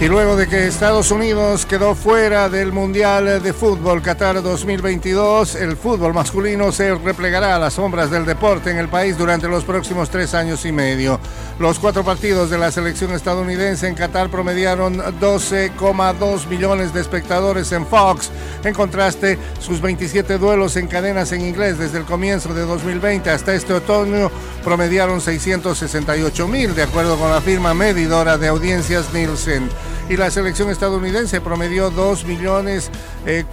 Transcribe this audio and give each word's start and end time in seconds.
Y 0.00 0.08
luego 0.08 0.34
de 0.34 0.48
que 0.48 0.66
Estados 0.66 1.10
Unidos 1.10 1.66
quedó 1.66 1.94
fuera 1.94 2.48
del 2.48 2.72
Mundial 2.72 3.42
de 3.42 3.52
Fútbol 3.52 4.00
Qatar 4.00 4.42
2022, 4.42 5.56
el 5.56 5.76
fútbol 5.76 6.14
masculino 6.14 6.72
se 6.72 6.94
replegará 6.94 7.54
a 7.54 7.58
las 7.58 7.74
sombras 7.74 8.10
del 8.10 8.24
deporte 8.24 8.70
en 8.70 8.78
el 8.78 8.88
país 8.88 9.18
durante 9.18 9.46
los 9.46 9.62
próximos 9.62 10.08
tres 10.08 10.32
años 10.32 10.64
y 10.64 10.72
medio. 10.72 11.20
Los 11.58 11.78
cuatro 11.78 12.02
partidos 12.02 12.48
de 12.48 12.56
la 12.56 12.72
selección 12.72 13.12
estadounidense 13.12 13.88
en 13.88 13.94
Qatar 13.94 14.30
promediaron 14.30 14.96
12,2 15.20 16.46
millones 16.46 16.94
de 16.94 17.02
espectadores 17.02 17.70
en 17.72 17.86
Fox. 17.86 18.30
En 18.64 18.72
contraste, 18.72 19.38
sus 19.58 19.82
27 19.82 20.38
duelos 20.38 20.76
en 20.76 20.86
cadenas 20.86 21.32
en 21.32 21.42
inglés 21.42 21.78
desde 21.78 21.98
el 21.98 22.06
comienzo 22.06 22.54
de 22.54 22.62
2020 22.62 23.28
hasta 23.28 23.52
este 23.52 23.74
otoño 23.74 24.30
promediaron 24.64 25.20
668 25.20 26.48
mil, 26.48 26.74
de 26.74 26.84
acuerdo 26.84 27.18
con 27.18 27.30
la 27.30 27.42
firma 27.42 27.74
medidora 27.74 28.38
de 28.38 28.48
audiencias 28.48 29.12
Nielsen 29.12 29.68
y 30.10 30.16
la 30.16 30.28
selección 30.28 30.70
estadounidense 30.70 31.40
promedió 31.40 31.88
2 31.88 32.24
millones 32.24 32.90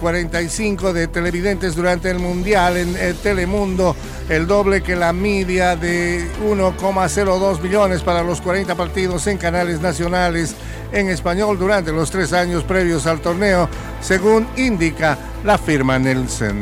45 0.00 0.88
eh, 0.88 0.92
de 0.92 1.06
televidentes 1.06 1.76
durante 1.76 2.10
el 2.10 2.18
Mundial 2.18 2.76
en 2.76 2.96
eh, 2.96 3.14
Telemundo, 3.22 3.94
el 4.28 4.48
doble 4.48 4.82
que 4.82 4.96
la 4.96 5.12
media 5.12 5.76
de 5.76 6.28
1,02 6.44 7.60
millones 7.60 8.02
para 8.02 8.24
los 8.24 8.40
40 8.40 8.74
partidos 8.74 9.28
en 9.28 9.38
canales 9.38 9.80
nacionales 9.80 10.56
en 10.90 11.08
español 11.08 11.60
durante 11.60 11.92
los 11.92 12.10
tres 12.10 12.32
años 12.32 12.64
previos 12.64 13.06
al 13.06 13.20
torneo, 13.20 13.68
según 14.00 14.48
indica 14.56 15.16
la 15.44 15.58
firma 15.58 15.96
Nelson. 16.00 16.56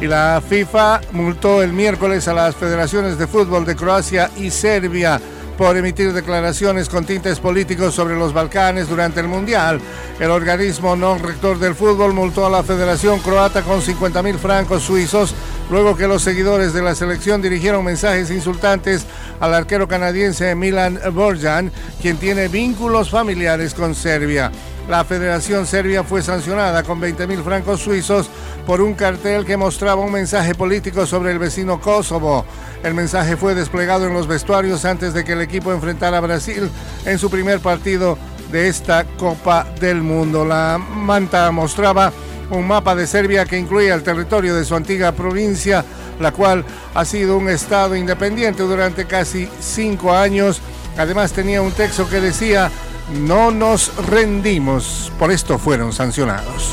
Y 0.00 0.06
la 0.06 0.40
FIFA 0.48 1.00
multó 1.10 1.60
el 1.60 1.72
miércoles 1.72 2.28
a 2.28 2.34
las 2.34 2.54
federaciones 2.54 3.18
de 3.18 3.26
fútbol 3.26 3.64
de 3.64 3.74
Croacia 3.74 4.30
y 4.36 4.50
Serbia 4.50 5.20
por 5.62 5.76
emitir 5.76 6.12
declaraciones 6.12 6.88
con 6.88 7.04
tintes 7.04 7.38
políticos 7.38 7.94
sobre 7.94 8.16
los 8.16 8.32
Balcanes 8.32 8.88
durante 8.88 9.20
el 9.20 9.28
Mundial. 9.28 9.80
El 10.18 10.32
organismo 10.32 10.96
no 10.96 11.16
rector 11.18 11.60
del 11.60 11.76
fútbol 11.76 12.14
multó 12.14 12.44
a 12.44 12.50
la 12.50 12.64
Federación 12.64 13.20
Croata 13.20 13.62
con 13.62 13.80
50 13.80 14.24
mil 14.24 14.38
francos 14.38 14.82
suizos 14.82 15.36
luego 15.70 15.96
que 15.96 16.08
los 16.08 16.22
seguidores 16.22 16.72
de 16.72 16.82
la 16.82 16.96
selección 16.96 17.40
dirigieron 17.40 17.84
mensajes 17.84 18.32
insultantes 18.32 19.06
al 19.38 19.54
arquero 19.54 19.86
canadiense 19.86 20.52
Milan 20.56 20.98
Borjan, 21.12 21.70
quien 22.00 22.16
tiene 22.16 22.48
vínculos 22.48 23.10
familiares 23.10 23.72
con 23.72 23.94
Serbia. 23.94 24.50
La 24.92 25.04
Federación 25.04 25.66
Serbia 25.66 26.04
fue 26.04 26.20
sancionada 26.20 26.82
con 26.82 27.00
20 27.00 27.26
mil 27.26 27.42
francos 27.42 27.80
suizos 27.80 28.28
por 28.66 28.82
un 28.82 28.92
cartel 28.92 29.46
que 29.46 29.56
mostraba 29.56 30.02
un 30.02 30.12
mensaje 30.12 30.54
político 30.54 31.06
sobre 31.06 31.32
el 31.32 31.38
vecino 31.38 31.80
Kosovo. 31.80 32.44
El 32.82 32.92
mensaje 32.92 33.38
fue 33.38 33.54
desplegado 33.54 34.06
en 34.06 34.12
los 34.12 34.26
vestuarios 34.26 34.84
antes 34.84 35.14
de 35.14 35.24
que 35.24 35.32
el 35.32 35.40
equipo 35.40 35.72
enfrentara 35.72 36.18
a 36.18 36.20
Brasil 36.20 36.70
en 37.06 37.18
su 37.18 37.30
primer 37.30 37.60
partido 37.60 38.18
de 38.50 38.68
esta 38.68 39.04
Copa 39.04 39.66
del 39.80 40.02
Mundo. 40.02 40.44
La 40.44 40.76
manta 40.76 41.50
mostraba 41.52 42.12
un 42.50 42.68
mapa 42.68 42.94
de 42.94 43.06
Serbia 43.06 43.46
que 43.46 43.58
incluía 43.58 43.94
el 43.94 44.02
territorio 44.02 44.54
de 44.54 44.66
su 44.66 44.76
antigua 44.76 45.12
provincia, 45.12 45.86
la 46.20 46.32
cual 46.32 46.66
ha 46.92 47.06
sido 47.06 47.38
un 47.38 47.48
estado 47.48 47.96
independiente 47.96 48.62
durante 48.62 49.06
casi 49.06 49.48
cinco 49.58 50.12
años. 50.12 50.60
Además 50.98 51.32
tenía 51.32 51.62
un 51.62 51.72
texto 51.72 52.06
que 52.10 52.20
decía, 52.20 52.70
no 53.10 53.50
nos 53.50 53.94
rendimos, 54.08 55.12
por 55.18 55.30
esto 55.30 55.58
fueron 55.58 55.92
sancionados. 55.92 56.72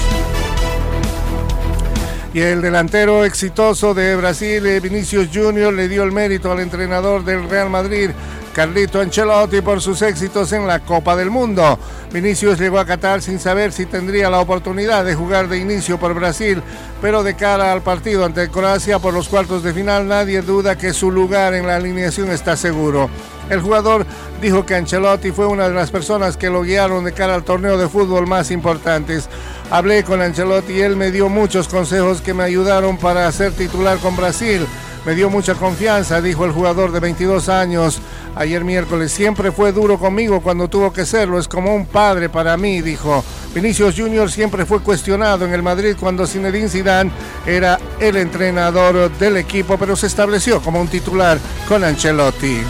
Y 2.33 2.41
el 2.41 2.61
delantero 2.61 3.25
exitoso 3.25 3.93
de 3.93 4.15
Brasil, 4.15 4.65
eh, 4.65 4.79
Vinicius 4.79 5.29
Junior, 5.33 5.73
le 5.73 5.87
dio 5.87 6.03
el 6.03 6.11
mérito 6.11 6.51
al 6.51 6.59
entrenador 6.59 7.25
del 7.25 7.49
Real 7.49 7.69
Madrid, 7.69 8.11
Carlito 8.53 8.99
Ancelotti, 8.99 9.61
por 9.61 9.81
sus 9.81 10.01
éxitos 10.01 10.51
en 10.53 10.67
la 10.67 10.79
Copa 10.79 11.15
del 11.15 11.29
Mundo. 11.29 11.79
Vinicius 12.11 12.59
llegó 12.59 12.79
a 12.79 12.85
Qatar 12.85 13.21
sin 13.21 13.39
saber 13.39 13.71
si 13.71 13.85
tendría 13.85 14.29
la 14.29 14.39
oportunidad 14.39 15.05
de 15.05 15.15
jugar 15.15 15.47
de 15.47 15.57
inicio 15.57 15.99
por 15.99 16.13
Brasil, 16.13 16.61
pero 17.01 17.23
de 17.23 17.35
cara 17.35 17.71
al 17.71 17.81
partido 17.81 18.25
ante 18.25 18.49
Croacia 18.49 18.99
por 18.99 19.13
los 19.13 19.29
cuartos 19.29 19.63
de 19.63 19.73
final, 19.73 20.07
nadie 20.07 20.41
duda 20.41 20.77
que 20.77 20.93
su 20.93 21.11
lugar 21.11 21.53
en 21.53 21.67
la 21.67 21.75
alineación 21.75 22.31
está 22.31 22.57
seguro. 22.57 23.09
El 23.49 23.61
jugador 23.61 24.05
dijo 24.41 24.65
que 24.65 24.75
Ancelotti 24.75 25.31
fue 25.31 25.47
una 25.47 25.67
de 25.67 25.73
las 25.73 25.89
personas 25.89 26.37
que 26.37 26.49
lo 26.49 26.61
guiaron 26.61 27.03
de 27.03 27.13
cara 27.13 27.35
al 27.35 27.43
torneo 27.43 27.77
de 27.77 27.89
fútbol 27.89 28.27
más 28.27 28.51
importantes. 28.51 29.27
Hablé 29.71 30.03
con 30.03 30.21
Ancelotti 30.21 30.73
y 30.73 30.81
él 30.81 30.95
me 30.95 31.11
dio 31.11 31.29
muchos 31.29 31.67
consejos 31.67 32.21
que 32.21 32.33
me 32.33 32.43
ayudaron 32.43 32.97
para 32.97 33.31
ser 33.31 33.53
titular 33.53 33.97
con 33.99 34.15
Brasil. 34.15 34.67
Me 35.05 35.15
dio 35.15 35.29
mucha 35.29 35.55
confianza, 35.55 36.21
dijo 36.21 36.45
el 36.45 36.51
jugador 36.51 36.91
de 36.91 36.99
22 36.99 37.49
años. 37.49 38.01
Ayer 38.35 38.63
miércoles 38.63 39.11
siempre 39.11 39.51
fue 39.51 39.71
duro 39.71 39.97
conmigo 39.97 40.41
cuando 40.41 40.67
tuvo 40.67 40.93
que 40.93 41.05
serlo, 41.05 41.39
es 41.39 41.47
como 41.47 41.73
un 41.73 41.85
padre 41.85 42.29
para 42.29 42.57
mí, 42.57 42.81
dijo. 42.81 43.23
Vinicius 43.53 43.95
Junior 43.97 44.29
siempre 44.31 44.65
fue 44.65 44.81
cuestionado 44.81 45.45
en 45.45 45.53
el 45.53 45.63
Madrid 45.63 45.95
cuando 45.99 46.27
Zinedine 46.27 46.69
Zidane 46.69 47.11
era 47.45 47.79
el 47.99 48.17
entrenador 48.17 49.11
del 49.17 49.37
equipo, 49.37 49.77
pero 49.77 49.95
se 49.95 50.07
estableció 50.07 50.61
como 50.61 50.79
un 50.79 50.87
titular 50.87 51.39
con 51.67 51.83
Ancelotti. 51.83 52.61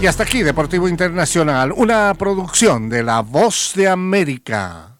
Y 0.00 0.06
hasta 0.06 0.22
aquí 0.24 0.42
Deportivo 0.42 0.88
Internacional, 0.88 1.72
una 1.76 2.12
producción 2.14 2.88
de 2.88 3.02
La 3.02 3.20
Voz 3.20 3.72
de 3.76 3.88
América. 3.88 4.91